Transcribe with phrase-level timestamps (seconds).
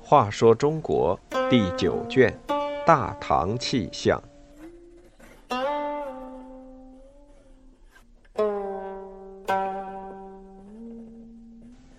[0.00, 2.34] 话说中国第九卷
[2.86, 4.22] 《大唐气象》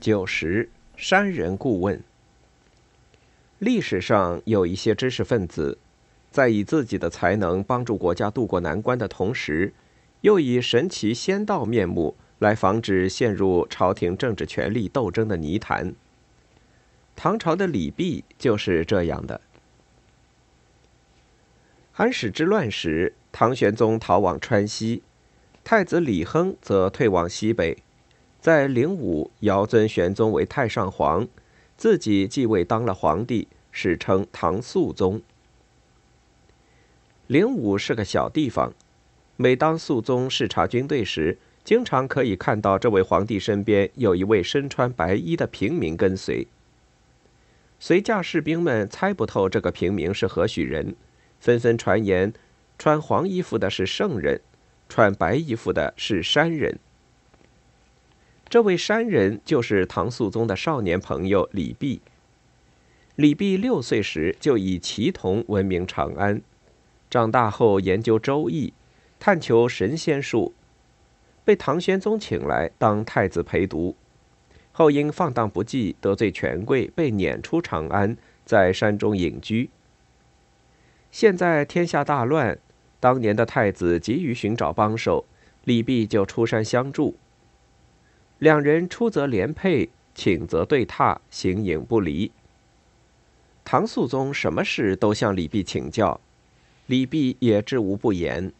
[0.00, 2.02] 九十山人顾问。
[3.58, 5.76] 历史上有一些知识分子，
[6.30, 9.70] 在以自己的才能帮助国家渡过难关的同时，
[10.22, 15.94] 又以神奇仙道面目来防止陷入朝廷政治权力斗争的泥潭。
[17.14, 19.40] 唐朝的李泌就是这样的。
[21.94, 25.02] 安史之乱时，唐玄宗逃往川西，
[25.64, 27.78] 太子李亨则退往西北，
[28.40, 31.26] 在灵武遥尊玄宗为太上皇，
[31.76, 35.20] 自己继位当了皇帝，史称唐肃宗。
[37.26, 38.72] 灵武是个小地方，
[39.40, 46.48] 每当肃宗视察军队时，经常可以看到这位皇帝身边有一位身穿白衣的平民跟随。
[47.78, 50.96] 随驾士兵们猜不透这个平民是何许人，
[51.38, 52.32] 纷纷传言，
[52.80, 54.40] 穿黄衣服的是圣人，
[54.88, 56.80] 穿白衣服的是山人。
[58.48, 62.00] 这位山人就是唐肃宗的少年朋友李泌。
[63.14, 66.42] 李泌六岁时就以奇童闻名长安，
[67.08, 68.68] 长大后研究《周易》，
[69.20, 70.52] 探求神仙术，
[71.44, 73.96] 被唐玄宗请来当太子陪读。
[74.72, 79.70] 后因放荡不羁，得罪权贵，被撵出长安，在山中隐居。
[81.10, 82.58] 现在天下大乱，
[83.00, 85.24] 当年的太子急于寻找帮手，
[85.64, 87.16] 李泌就出山相助。
[88.38, 92.30] 两人出则连配，请则对榻，形影不离。
[93.64, 96.20] 唐肃宗什么事都向李泌请教，
[96.86, 98.52] 李泌也知无不言。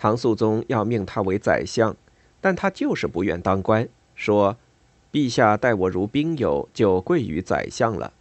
[0.00, 1.94] 唐肃宗要命他为宰相，
[2.40, 4.56] 但他就是不愿当官，说。
[5.12, 8.12] 陛下待我如兵友，就贵于宰相了。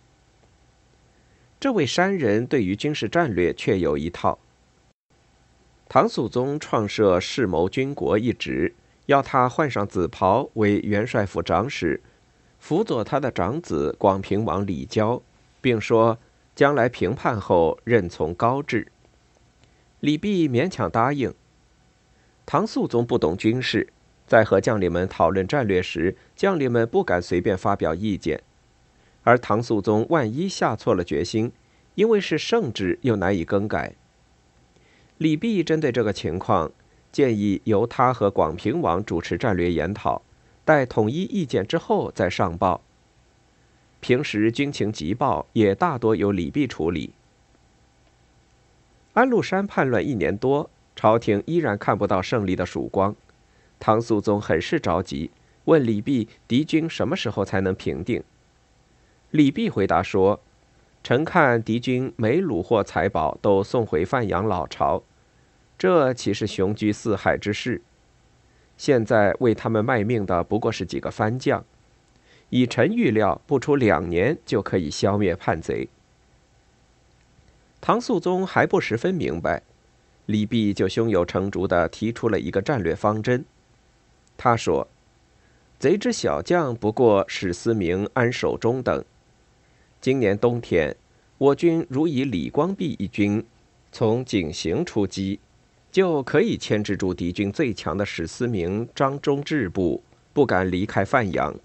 [1.59, 4.39] 这位山人对于军事战略却有一套。
[5.87, 8.73] 唐肃宗创设世谋军国一职，
[9.05, 12.01] 要他换上紫袍为元帅府长史，
[12.57, 15.21] 辅佐他的长子广平王李交，
[15.61, 16.17] 并说
[16.55, 18.91] 将来平叛后任从高制。
[19.99, 21.31] 李泌勉强答应。
[22.51, 23.87] 唐肃宗不懂军事。
[24.25, 28.41] 在和将领们讨论战略时，将领们不敢随便发表意见，
[29.21, 31.51] 而唐肃宗万一下错了决心，
[31.93, 33.93] 因为是圣旨又难以更改。
[35.19, 36.71] 李泌针对这个情况，
[37.11, 40.23] 建议由他和广平王主持战略研讨，
[40.65, 42.81] 待统一意见之后再上报。
[43.99, 47.13] 平时军情急报也大多由李泌处理。
[49.13, 53.15] 安禄山叛乱一年多，朝廷依然看不到胜利的曙光。
[53.79, 55.31] 唐肃宗很是着急，
[55.63, 58.21] 问李泌：“敌军什么时候才能平定？”
[59.31, 60.41] 李泌回答说
[61.01, 65.01] ：“臣看敌军每虏获财宝，都送回范阳老巢，
[65.77, 67.81] 这岂是雄居四海之事？
[68.75, 71.63] 现在为他们卖命的不过是几个番将，
[72.49, 75.87] 以臣预料，不出两年就可以消灭叛贼。”
[77.79, 79.63] 唐肃宗还不十分明白，
[80.29, 83.43] 李泌就胸有成竹地提出了一个战略方针。
[84.37, 84.87] 他说
[85.79, 89.03] ：“贼之小将不过史思明、安守忠等。
[89.99, 90.95] 今年冬天，
[91.39, 93.43] 我军如以李光弼一军
[93.91, 95.39] 从井陉出击，
[95.91, 101.55] 就可以牵制住敌军最强的史思明、张忠志部，不敢离开范阳。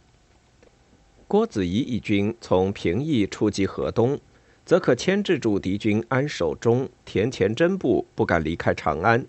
[1.28, 4.18] 郭子仪一军从平邑出击河东，
[4.64, 9.26] 则可牵制住敌军安守忠、田乾真部，不敢离开长安。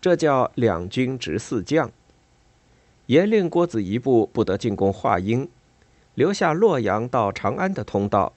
[0.00, 1.90] 这叫两军执四将。”
[3.06, 5.48] 严令郭子仪部不得进攻华阴，
[6.14, 8.32] 留下洛阳到长安的通道。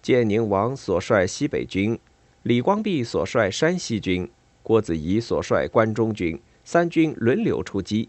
[0.00, 1.98] 建宁王所率西北军，
[2.42, 4.28] 李光弼所率山西军，
[4.62, 8.08] 郭子仪所率关中军，三军轮流出击。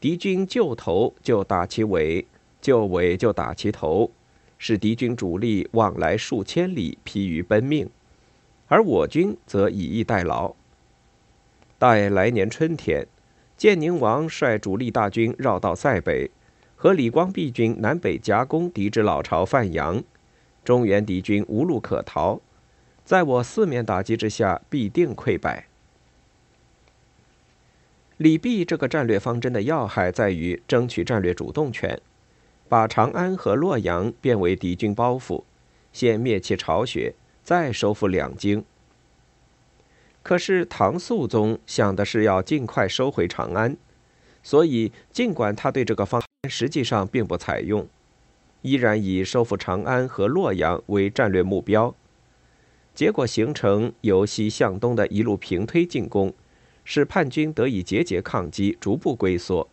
[0.00, 2.26] 敌军就头就打其尾，
[2.60, 4.10] 就尾就打其头，
[4.64, 7.88] 使敌军主力往来数千里，疲于奔命；
[8.68, 10.54] 而我军则以逸待劳，
[11.80, 13.04] 待来年春天。
[13.56, 16.30] 建宁王率主力大军绕道塞北，
[16.76, 20.00] 和李光弼军南北夹攻敌之老巢范阳，
[20.64, 22.40] 中原敌军无路可逃，
[23.04, 25.66] 在我四面打击之下，必定溃败。
[28.16, 32.00] 李泌这个战略方针的要害在于争取战略主动权，
[32.72, 35.42] 把长安和洛阳变为敌军包袱，
[35.92, 37.14] 先灭其巢穴，
[37.44, 38.64] 再收复两京。
[40.22, 43.76] 可是唐肃宗想的是要尽快收回长安，
[44.42, 47.86] 所以尽管他对这个方案实际上并不采用，
[48.62, 51.94] 依然以收复长安和洛阳为战略目标。
[52.94, 56.32] 结果形成由西向东的一路平推进攻，
[56.86, 59.68] 使叛军得以节节抗击，逐步龟缩。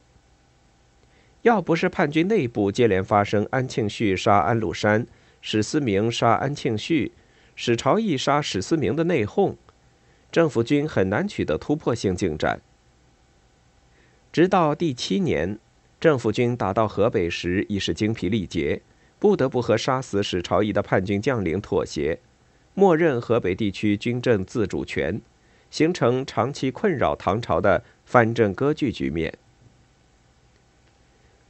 [1.43, 5.07] 要不是叛军内部接连发生安庆绪杀安禄山、
[5.41, 7.13] 史思明杀安庆绪、
[7.55, 9.55] 史朝义杀史思明的内讧，
[10.31, 12.59] 政府军很难取得突破性进展。
[14.33, 15.57] 直到第七年，
[15.99, 18.81] 政府军打到河北时已是精疲力竭，
[19.17, 22.19] 不得不和杀死史朝义的叛军将领妥协。
[22.73, 25.21] 默认河北地区军政自主权，
[25.71, 29.33] 形成长期困扰唐朝的藩镇割据局面。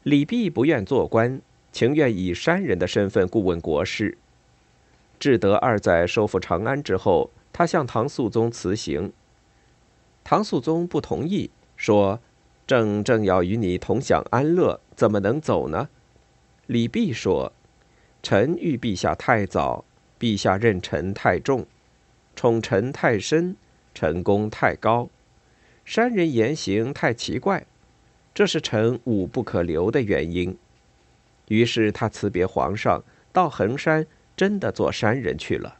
[0.09, 1.39] 李泌不愿做官，
[1.71, 4.17] 情愿以山人的身份顾问国事。
[5.19, 9.13] 至德二载收复长安之后，他向唐肃宗辞行。
[10.23, 12.19] 唐肃宗不同意，说
[12.65, 15.89] ：“朕正要与你同享安乐，怎么能走呢？”
[16.65, 17.53] 李泌说
[18.23, 19.85] ：“臣遇陛下太早。”
[20.19, 21.67] 陛下任臣太重，
[22.35, 23.55] 宠臣太深，
[23.93, 25.07] 臣功太高，
[25.85, 27.67] 山人言行太奇怪，
[28.33, 30.57] 这是臣武不可留的原因。
[31.47, 33.03] 于是他辞别皇上，
[33.33, 34.05] 到衡山，
[34.37, 35.78] 真的做山人去了。